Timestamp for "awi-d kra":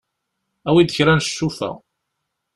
0.67-1.13